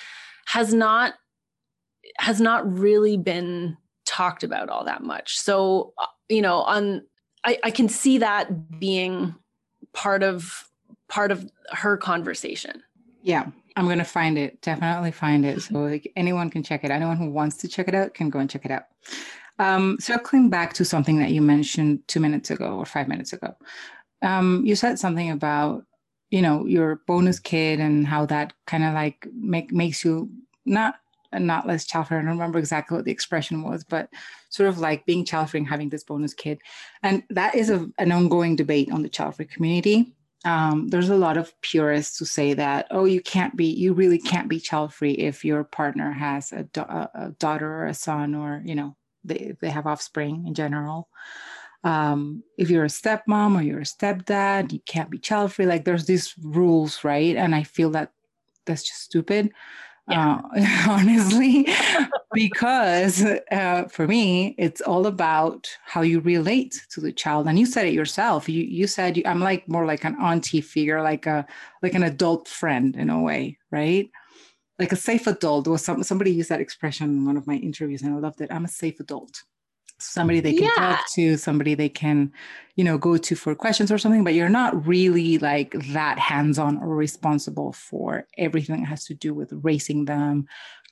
[0.46, 1.14] has not
[2.18, 7.02] has not really been talked about all that much so uh, you know on
[7.44, 9.34] I, I can see that being
[9.92, 10.70] part of
[11.08, 12.82] part of her conversation
[13.22, 14.60] yeah I'm to find it.
[14.62, 15.62] Definitely find it.
[15.62, 16.90] So like, anyone can check it.
[16.90, 18.84] Anyone who wants to check it out can go and check it out.
[19.58, 23.54] Um, circling back to something that you mentioned two minutes ago or five minutes ago,
[24.22, 25.84] um, you said something about
[26.30, 30.30] you know your bonus kid and how that kind of like make makes you
[30.66, 30.96] not
[31.32, 32.16] not less child free.
[32.16, 34.08] I don't remember exactly what the expression was, but
[34.50, 36.58] sort of like being child free and having this bonus kid,
[37.02, 40.14] and that is a, an ongoing debate on the child free community
[40.44, 44.18] um, there's a lot of purists who say that oh you can't be you really
[44.18, 46.68] can't be child free if your partner has a,
[47.14, 51.08] a, daughter or a son or you know they, they have offspring in general
[51.82, 55.84] um, if you're a stepmom or you're a stepdad you can't be child free like
[55.84, 58.12] there's these rules right and i feel that
[58.66, 59.50] that's just stupid
[60.08, 60.40] yeah.
[60.56, 61.66] uh, honestly,
[62.32, 67.46] because uh, for me, it's all about how you relate to the child.
[67.46, 68.48] And you said it yourself.
[68.48, 71.46] You you said you, I'm like more like an auntie figure, like a
[71.82, 74.10] like an adult friend in a way, right?
[74.78, 75.68] Like a safe adult.
[75.68, 78.52] or some somebody used that expression in one of my interviews, and I loved it.
[78.52, 79.42] I'm a safe adult
[79.98, 80.96] somebody they can yeah.
[80.96, 82.32] talk to somebody they can
[82.76, 86.78] you know go to for questions or something but you're not really like that hands-on
[86.78, 90.46] or responsible for everything that has to do with raising them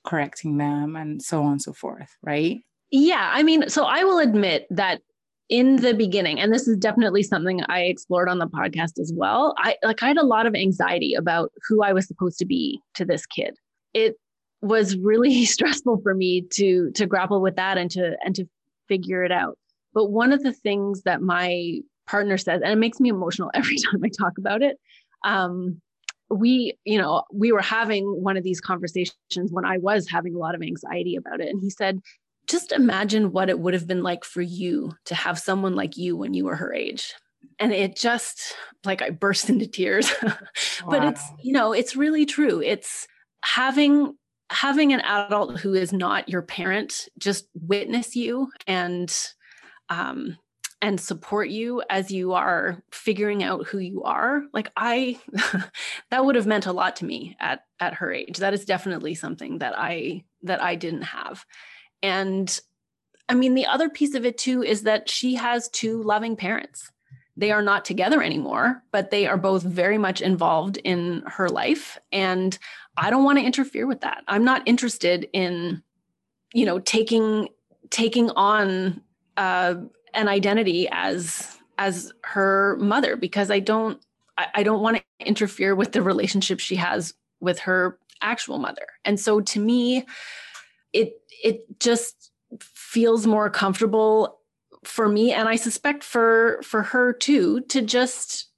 [0.05, 2.61] correcting them and so on and so forth right
[2.91, 5.01] yeah i mean so i will admit that
[5.49, 9.55] in the beginning and this is definitely something i explored on the podcast as well
[9.59, 12.81] i like i had a lot of anxiety about who i was supposed to be
[12.95, 13.57] to this kid
[13.95, 14.17] it
[14.61, 18.47] was really stressful for me to to grapple with that and to and to
[18.89, 19.59] figure it out.
[19.95, 23.77] But one of the things that my partner says and it makes me emotional every
[23.77, 24.77] time i talk about it
[25.25, 25.81] um,
[26.31, 30.39] we you know we were having one of these conversations when i was having a
[30.39, 31.49] lot of anxiety about it.
[31.49, 32.01] And he said
[32.49, 36.17] just imagine what it would have been like for you to have someone like you
[36.17, 37.15] when you were her age.
[37.61, 40.11] And it just like i burst into tears.
[40.21, 41.09] But wow.
[41.09, 42.61] it's you know it's really true.
[42.61, 43.07] It's
[43.43, 44.17] having
[44.51, 49.29] having an adult who is not your parent just witness you and
[49.89, 50.37] um
[50.83, 55.19] and support you as you are figuring out who you are like i
[56.11, 58.39] that would have meant a lot to me at at her age.
[58.39, 61.45] That is definitely something that i that i didn't have.
[62.03, 62.61] And
[63.29, 66.91] i mean the other piece of it too is that she has two loving parents
[67.37, 71.99] they are not together anymore but they are both very much involved in her life
[72.13, 72.59] and
[72.97, 75.83] i don't want to interfere with that i'm not interested in
[76.53, 77.49] you know taking
[77.91, 79.01] taking on
[79.37, 79.75] uh
[80.15, 84.01] an identity as as her mother because I don't
[84.39, 88.87] I, I don't want to interfere with the relationship she has with her actual mother.
[89.05, 90.07] And so to me,
[90.93, 92.31] it it just
[92.61, 94.39] feels more comfortable
[94.85, 98.49] for me and I suspect for for her too to just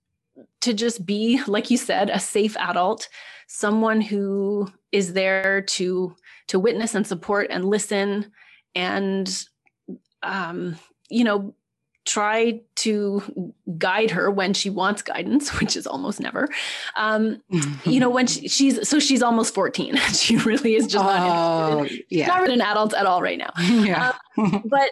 [0.63, 3.09] to just be like you said a safe adult
[3.47, 6.15] someone who is there to
[6.49, 8.33] to witness and support and listen
[8.75, 9.45] and
[10.23, 10.77] um
[11.09, 11.55] you know,
[12.05, 16.49] try to guide her when she wants guidance, which is almost never.
[16.97, 17.43] Um,
[17.85, 19.97] you know, when she, she's so she's almost 14.
[20.13, 22.27] she really is just not, oh, yeah.
[22.27, 23.53] not an adult at all right now.
[23.59, 24.13] Yeah.
[24.37, 24.91] Um, but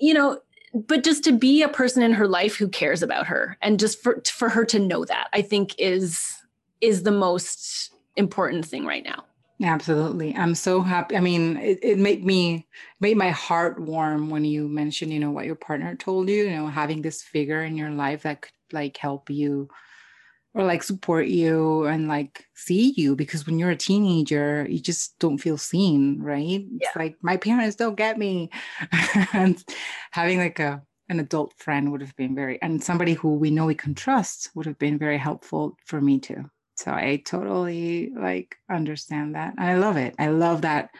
[0.00, 0.40] you know,
[0.72, 4.02] but just to be a person in her life who cares about her and just
[4.02, 6.36] for for her to know that, I think is
[6.80, 9.24] is the most important thing right now.
[9.62, 10.34] Absolutely.
[10.34, 11.16] I'm so happy.
[11.16, 12.66] I mean, it, it made me
[13.00, 16.50] made my heart warm when you mentioned, you know, what your partner told you, you
[16.50, 19.68] know, having this figure in your life that could like help you
[20.54, 25.18] or like support you and like see you because when you're a teenager, you just
[25.18, 26.64] don't feel seen, right?
[26.68, 26.88] Yeah.
[26.88, 28.50] It's like my parents don't get me.
[29.32, 29.62] and
[30.10, 33.66] having like a an adult friend would have been very and somebody who we know
[33.66, 36.48] we can trust would have been very helpful for me too.
[36.76, 39.54] So I totally like understand that.
[39.58, 40.14] And I love it.
[40.18, 40.90] I love that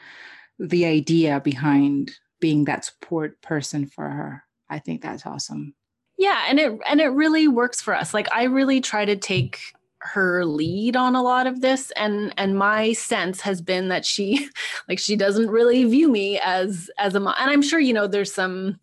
[0.58, 4.44] the idea behind being that support person for her.
[4.68, 5.74] I think that's awesome.
[6.20, 8.12] Yeah, and it and it really works for us.
[8.12, 9.58] Like I really try to take
[10.00, 14.48] her lead on a lot of this and and my sense has been that she
[14.88, 18.06] like she doesn't really view me as as a mom and i'm sure you know
[18.06, 18.80] there's some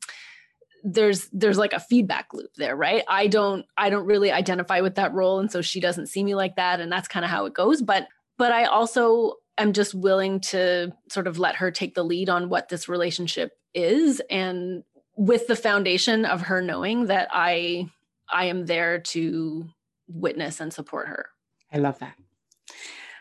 [0.84, 4.94] there's there's like a feedback loop there right i don't i don't really identify with
[4.94, 7.48] that role and so she doesn't see me like that and that's kind of how
[7.48, 8.08] it goes but
[8.38, 12.48] but i also am just willing to sort of let her take the lead on
[12.48, 14.84] what this relationship is and
[15.18, 17.90] with the foundation of her knowing that i
[18.32, 19.68] i am there to
[20.08, 21.28] witness and support her
[21.74, 22.16] i love that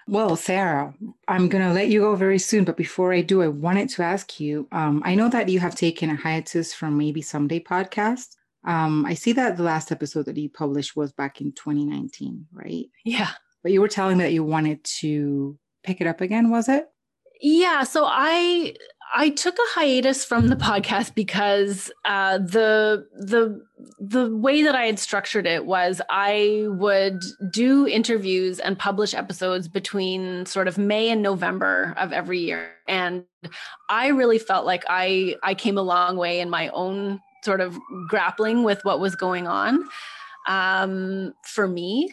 [0.08, 0.94] well, Sarah,
[1.26, 2.64] I'm going to let you go very soon.
[2.64, 5.74] But before I do, I wanted to ask you um, I know that you have
[5.74, 8.36] taken a hiatus from Maybe Someday podcast.
[8.64, 12.86] Um, I see that the last episode that you published was back in 2019, right?
[13.04, 13.30] Yeah.
[13.62, 16.86] But you were telling me that you wanted to pick it up again, was it?
[17.40, 17.82] Yeah.
[17.82, 18.74] So I
[19.14, 23.62] I took a hiatus from the podcast because uh, the the
[23.98, 29.68] the way that I had structured it was I would do interviews and publish episodes
[29.68, 33.24] between sort of May and November of every year, and
[33.88, 37.78] I really felt like I I came a long way in my own sort of
[38.08, 39.88] grappling with what was going on
[40.48, 42.12] um, for me.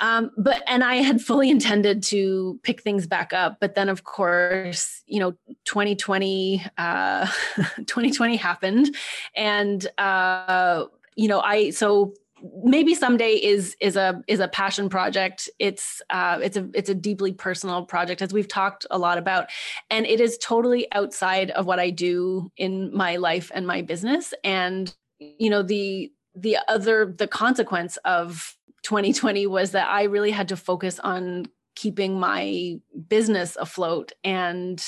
[0.00, 4.04] Um, but and I had fully intended to pick things back up, but then of
[4.04, 5.32] course, you know,
[5.64, 7.26] 2020, uh,
[7.86, 8.96] 2020 happened,
[9.36, 10.84] and uh,
[11.16, 12.14] you know, I so
[12.64, 15.48] maybe someday is is a is a passion project.
[15.58, 19.50] It's uh it's a it's a deeply personal project as we've talked a lot about
[19.90, 24.32] and it is totally outside of what i do in my life and my business.
[24.42, 30.48] And you know the the other the consequence of 2020 was that I really had
[30.48, 32.76] to focus on keeping my
[33.08, 34.82] business afloat and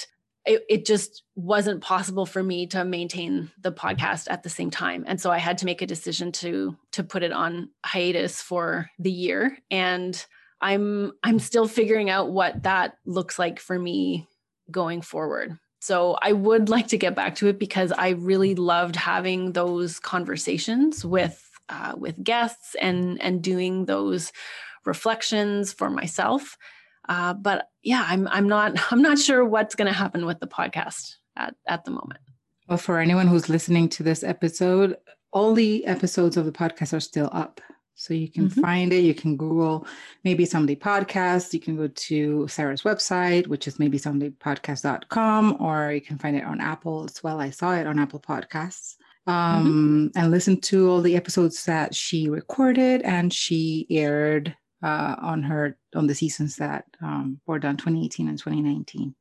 [0.45, 5.05] it, it, just wasn't possible for me to maintain the podcast at the same time.
[5.07, 8.91] And so i had to make a decision to to put it on hiatus for
[8.99, 9.57] the year.
[9.71, 10.25] And
[10.61, 14.27] i'm i'm still figuring out what that looks like for me
[14.71, 15.59] going forward.
[15.81, 19.99] So I would like to get back to it because I really loved having those
[19.99, 24.33] conversations with uh, with guests and and doing those
[24.85, 26.57] reflections for myself.
[27.09, 30.47] Uh, but yeah, I'm I'm not I'm not sure what's going to happen with the
[30.47, 32.21] podcast at at the moment.
[32.69, 34.97] Well, for anyone who's listening to this episode,
[35.33, 37.61] all the episodes of the podcast are still up.
[37.95, 38.61] So you can mm-hmm.
[38.61, 39.05] find it.
[39.05, 39.87] You can Google
[40.25, 41.53] maybe someday podcast.
[41.53, 46.45] You can go to Sarah's website, which is maybe somedaypodcast.com, or you can find it
[46.45, 47.41] on Apple as well.
[47.41, 48.97] I saw it on Apple Podcasts.
[49.27, 50.19] Um, mm-hmm.
[50.19, 55.79] and listen to all the episodes that she recorded and she aired uh, on her
[55.95, 59.15] on the seasons that um, were done 2018 and 2019.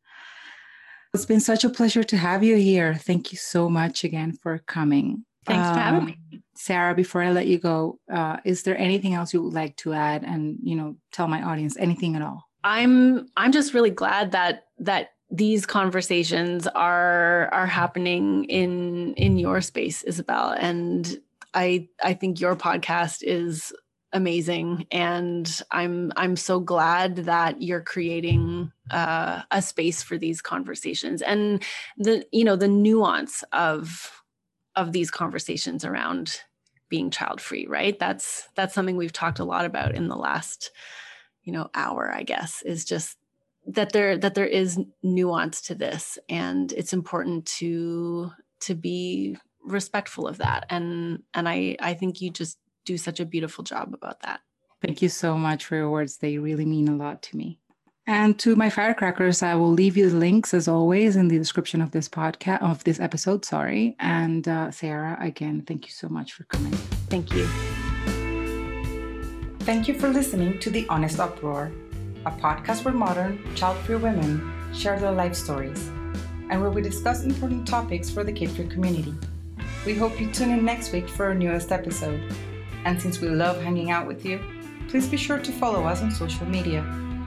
[1.13, 2.95] It's been such a pleasure to have you here.
[2.95, 5.25] Thank you so much again for coming.
[5.45, 6.41] Thanks for having um, me.
[6.55, 9.93] Sarah, before I let you go, uh, is there anything else you would like to
[9.93, 12.47] add and you know tell my audience anything at all?
[12.63, 19.61] I'm I'm just really glad that that these conversations are are happening in in your
[19.61, 21.17] space, Isabel, and
[21.53, 23.73] I I think your podcast is
[24.13, 24.85] amazing.
[24.91, 31.63] And i'm i'm so glad that you're creating uh, a space for these conversations and
[31.97, 34.11] the you know the nuance of
[34.75, 36.41] of these conversations around
[36.89, 37.97] being child free right?
[37.99, 40.71] That's that's something we've talked a lot about in the last
[41.43, 43.17] you know hour i guess is just
[43.73, 50.27] that there that there is nuance to this and it's important to to be respectful
[50.27, 54.19] of that and and i i think you just do such a beautiful job about
[54.21, 54.41] that
[54.81, 57.59] thank you so much for your words they really mean a lot to me
[58.07, 61.81] and to my firecrackers, I will leave you the links as always in the description
[61.81, 63.45] of this podcast, of this episode.
[63.45, 63.95] Sorry.
[63.99, 66.73] And uh, Sarah, again, thank you so much for coming.
[67.09, 67.45] Thank you.
[69.59, 71.71] Thank you for listening to The Honest Uproar,
[72.25, 75.87] a podcast where modern, child free women share their life stories
[76.49, 79.13] and where we discuss important topics for the kid free community.
[79.85, 82.21] We hope you tune in next week for our newest episode.
[82.85, 84.39] And since we love hanging out with you,
[84.87, 86.81] please be sure to follow us on social media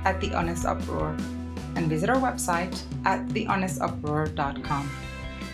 [0.04, 1.16] at The Honest Uproar
[1.76, 4.90] and visit our website at thehonestuproar.com.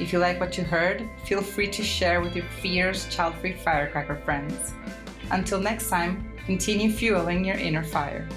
[0.00, 3.52] If you like what you heard, feel free to share with your fierce, child free
[3.52, 4.72] firecracker friends.
[5.30, 8.28] Until next time, continue fueling your inner fire.